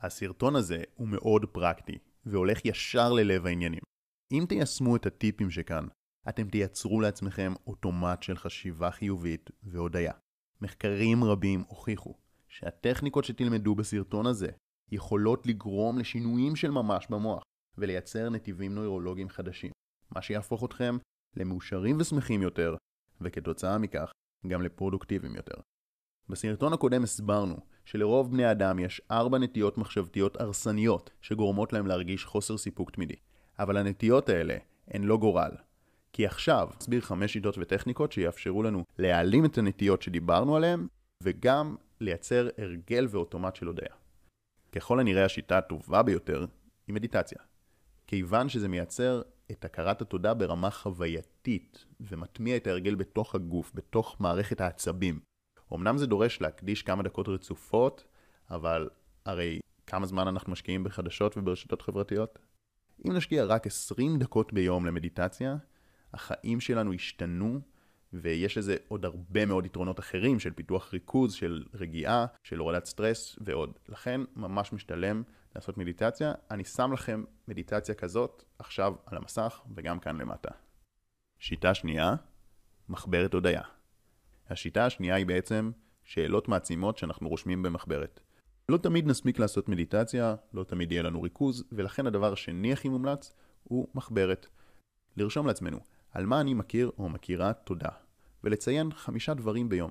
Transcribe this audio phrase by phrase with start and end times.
[0.00, 3.82] הסרטון הזה הוא מאוד פרקטי, והולך ישר ללב העניינים.
[4.32, 5.86] אם תיישמו את הטיפים שכאן,
[6.28, 10.12] אתם תייצרו לעצמכם אוטומט של חשיבה חיובית והודיה.
[10.60, 12.14] מחקרים רבים הוכיחו
[12.48, 14.48] שהטכניקות שתלמדו בסרטון הזה
[14.92, 17.42] יכולות לגרום לשינויים של ממש במוח
[17.78, 19.72] ולייצר נתיבים נוירולוגיים חדשים,
[20.14, 20.96] מה שיהפוך אתכם
[21.36, 22.74] למאושרים ושמחים יותר,
[23.20, 24.12] וכתוצאה מכך
[24.46, 25.60] גם לפרודוקטיביים יותר.
[26.30, 32.58] בסרטון הקודם הסברנו שלרוב בני אדם יש ארבע נטיות מחשבתיות הרסניות שגורמות להם להרגיש חוסר
[32.58, 33.14] סיפוק תמידי.
[33.58, 34.56] אבל הנטיות האלה
[34.88, 35.50] הן לא גורל.
[36.12, 40.86] כי עכשיו נסביר חמש שיטות וטכניקות שיאפשרו לנו להעלים את הנטיות שדיברנו עליהן
[41.22, 43.94] וגם לייצר הרגל ואוטומט של הודיה.
[44.72, 46.46] ככל הנראה השיטה הטובה ביותר
[46.86, 47.38] היא מדיטציה.
[48.06, 54.60] כיוון שזה מייצר את הכרת התודה ברמה חווייתית ומטמיע את ההרגל בתוך הגוף, בתוך מערכת
[54.60, 55.20] העצבים.
[55.74, 58.04] אמנם זה דורש להקדיש כמה דקות רצופות,
[58.50, 58.88] אבל
[59.24, 62.38] הרי כמה זמן אנחנו משקיעים בחדשות וברשתות חברתיות?
[63.06, 65.56] אם נשקיע רק 20 דקות ביום למדיטציה,
[66.14, 67.60] החיים שלנו ישתנו,
[68.12, 73.38] ויש לזה עוד הרבה מאוד יתרונות אחרים של פיתוח ריכוז, של רגיעה, של הורדת סטרס
[73.40, 73.78] ועוד.
[73.88, 75.22] לכן ממש משתלם
[75.54, 76.32] לעשות מדיטציה.
[76.50, 80.50] אני שם לכם מדיטציה כזאת עכשיו על המסך וגם כאן למטה.
[81.38, 82.14] שיטה שנייה,
[82.88, 83.62] מחברת הודיה.
[84.50, 85.70] השיטה השנייה היא בעצם
[86.04, 88.20] שאלות מעצימות שאנחנו רושמים במחברת.
[88.68, 93.32] לא תמיד נסמיק לעשות מדיטציה, לא תמיד יהיה לנו ריכוז, ולכן הדבר השני הכי מומלץ
[93.64, 94.46] הוא מחברת.
[95.16, 95.78] לרשום לעצמנו
[96.12, 97.88] על מה אני מכיר או מכירה תודה,
[98.44, 99.90] ולציין חמישה דברים ביום.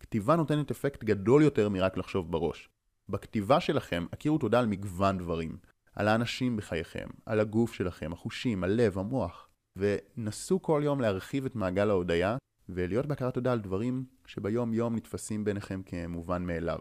[0.00, 2.68] כתיבה נותנת אפקט גדול יותר מרק לחשוב בראש.
[3.08, 5.58] בכתיבה שלכם הכירו תודה על מגוון דברים,
[5.94, 11.90] על האנשים בחייכם, על הגוף שלכם, החושים, הלב, המוח, ונסו כל יום להרחיב את מעגל
[11.90, 12.36] ההודיה
[12.74, 16.78] ולהיות בהכרת תודה על דברים שביום יום נתפסים ביניכם כמובן מאליו.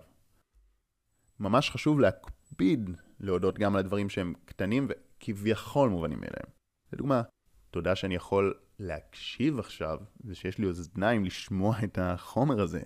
[1.40, 6.50] ממש חשוב להקפיד להודות גם על הדברים שהם קטנים וכביכול מובנים מאליהם.
[6.94, 7.22] לדוגמה,
[7.72, 12.82] תודה שאני יכול להקשיב עכשיו ושיש לי אוזניים לשמוע את החומר הזה.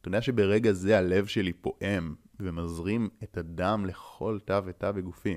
[0.00, 5.36] תודה שברגע זה הלב שלי פועם ומזרים את הדם לכל תא ותא בגופי.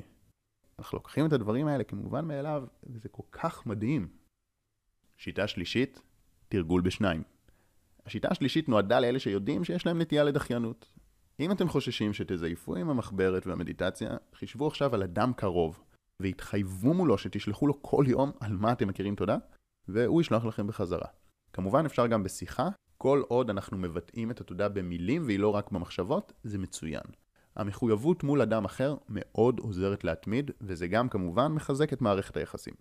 [0.80, 4.08] אנחנו לוקחים את הדברים האלה כמובן מאליו, וזה כל כך מדהים.
[5.18, 6.02] שיטה שלישית,
[6.52, 7.24] תרגול בשניים.
[8.06, 10.92] השיטה השלישית נועדה לאלה שיודעים שיש להם נטייה לדחיינות.
[11.40, 15.80] אם אתם חוששים שתזייפו עם המחברת והמדיטציה, חישבו עכשיו על אדם קרוב,
[16.20, 19.38] והתחייבו מולו שתשלחו לו כל יום על מה אתם מכירים תודה,
[19.88, 21.08] והוא ישלח לכם בחזרה.
[21.54, 26.34] כמובן אפשר גם בשיחה, כל עוד אנחנו מבטאים את התודה במילים והיא לא רק במחשבות,
[26.44, 27.04] זה מצוין.
[27.56, 32.74] המחויבות מול אדם אחר מאוד עוזרת להתמיד, וזה גם כמובן מחזק את מערכת היחסים.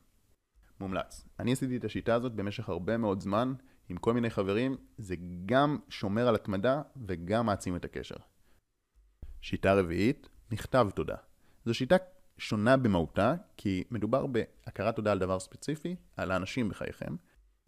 [0.81, 1.29] מומלץ.
[1.39, 3.53] אני עשיתי את השיטה הזאת במשך הרבה מאוד זמן,
[3.89, 5.15] עם כל מיני חברים, זה
[5.47, 8.17] גם שומר על התמדה וגם מעצים את הקשר.
[9.41, 11.17] שיטה רביעית, מכתב תודה.
[11.65, 11.97] זו שיטה
[12.39, 17.17] שונה במהותה, כי מדובר בהכרת תודה על דבר ספציפי, על האנשים בחייכם.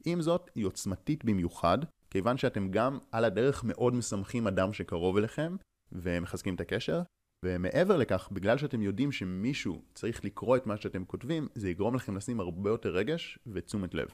[0.05, 1.79] עם זאת, היא עוצמתית במיוחד,
[2.11, 5.57] כיוון שאתם גם על הדרך מאוד משמחים אדם שקרוב אליכם,
[5.93, 7.03] ומחזקים את הקשר,
[7.43, 12.17] ומעבר לכך, בגלל שאתם יודעים שמישהו צריך לקרוא את מה שאתם כותבים, זה יגרום לכם
[12.17, 14.09] לשים הרבה יותר רגש ותשומת לב.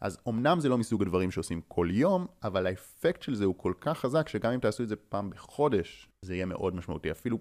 [0.00, 3.72] אז אמנם זה לא מסוג הדברים שעושים כל יום, אבל האפקט של זה הוא כל
[3.80, 7.10] כך חזק, שגם אם תעשו את זה פעם בחודש, זה יהיה מאוד משמעותי.
[7.10, 7.38] אפילו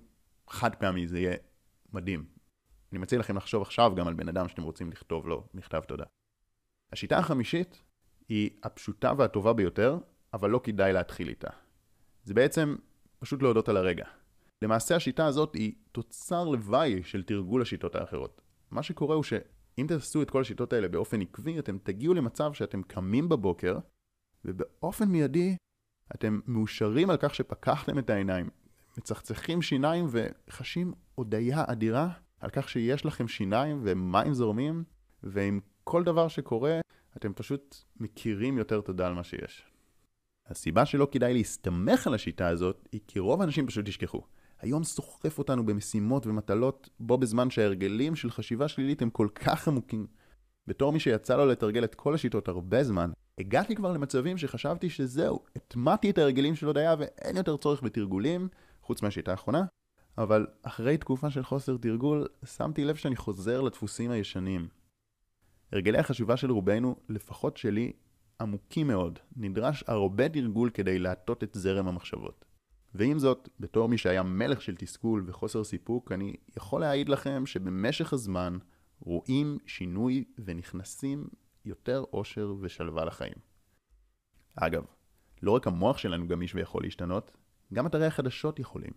[0.47, 1.38] חד פעמי, זה יהיה
[1.94, 2.25] מדהים.
[2.91, 6.06] אני מציע לכם לחשוב עכשיו גם על בן אדם שאתם רוצים לכתוב לו מכתב תודה.
[6.91, 7.81] השיטה החמישית
[8.30, 9.97] היא הפשוטה והטובה ביותר,
[10.34, 11.50] אבל לא כדאי להתחיל איתה.
[12.24, 12.75] זה בעצם
[13.19, 14.06] פשוט להודות על הרגע.
[14.62, 18.42] למעשה השיטה הזאת היא תוצר לוואי של תרגול השיטות האחרות.
[18.72, 22.82] מה שקורה הוא שאם תעשו את כל השיטות האלה באופן עקבי, אתם תגיעו למצב שאתם
[22.84, 23.78] קמים בבוקר,
[24.46, 25.56] ובאופן מיידי
[26.16, 28.50] אתם מאושרים על כך שפקחתם את העיניים,
[28.98, 34.84] מצחצחים שיניים וחשים הודיה אדירה על כך שיש לכם שיניים ומים זורמים,
[35.24, 36.80] ועם כל דבר שקורה,
[37.18, 39.66] אתם פשוט מכירים יותר תודה על מה שיש.
[40.48, 44.22] הסיבה שלא כדאי להסתמך על השיטה הזאת, היא כי רוב האנשים פשוט ישכחו.
[44.66, 50.08] היום סוחף אותנו במשימות ומטלות, בו בזמן שההרגלים של חשיבה שלילית הם כל כך עמוקים.
[50.67, 55.40] בתור מי שיצא לו לתרגל את כל השיטות הרבה זמן, הגעתי כבר למצבים שחשבתי שזהו,
[55.56, 58.47] הטמעתי את ההרגלים של הודיה ואין יותר צורך בתרגולים,
[58.82, 59.64] חוץ מהשיטה האחרונה,
[60.17, 64.67] אבל אחרי תקופה של חוסר תרגול, שמתי לב שאני חוזר לדפוסים הישנים.
[65.72, 67.91] הרגלי החשיבה של רובנו, לפחות שלי,
[68.41, 69.20] עמוקים מאוד.
[69.35, 72.46] נדרש הרבה תרגול כדי להטות את זרם המחשבות.
[72.97, 78.14] ועם זאת, בתור מי שהיה מלך של תסכול וחוסר סיפוק, אני יכול להעיד לכם שבמשך
[78.14, 78.58] הזמן
[79.00, 81.28] רואים שינוי ונכנסים
[81.66, 83.34] יותר אושר ושלווה לחיים.
[84.56, 84.84] אגב,
[85.42, 87.32] לא רק המוח שלנו גמיש ויכול להשתנות,
[87.74, 88.92] גם אתרי החדשות יכולים.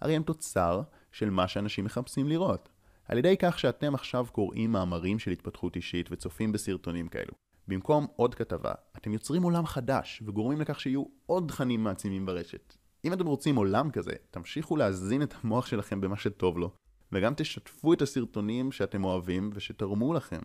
[0.00, 0.82] הרי הם תוצר
[1.12, 2.68] של מה שאנשים מחפשים לראות.
[3.04, 7.32] על ידי כך שאתם עכשיו קוראים מאמרים של התפתחות אישית וצופים בסרטונים כאלו.
[7.68, 12.79] במקום עוד כתבה, אתם יוצרים עולם חדש וגורמים לכך שיהיו עוד תכנים מעצימים ברשת.
[13.04, 16.74] אם אתם רוצים עולם כזה, תמשיכו להזין את המוח שלכם במה שטוב לו,
[17.12, 20.40] וגם תשתפו את הסרטונים שאתם אוהבים ושתרמו לכם.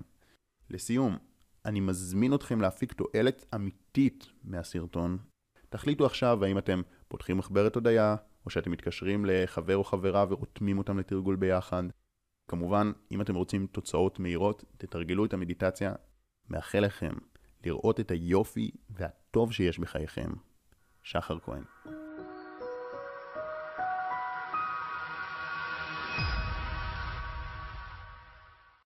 [0.70, 1.18] לסיום,
[1.66, 5.18] אני מזמין אתכם להפיק תועלת אמיתית מהסרטון.
[5.70, 8.16] תחליטו עכשיו האם אתם פותחים מחברת הודיה,
[8.46, 11.84] או שאתם מתקשרים לחבר או חברה ורותמים אותם לתרגול ביחד.
[12.48, 15.94] כמובן, אם אתם רוצים תוצאות מהירות, תתרגלו את המדיטציה.
[16.50, 17.14] מאחל לכם
[17.66, 20.32] לראות את היופי והטוב שיש בחייכם.
[21.04, 21.64] שחר כהן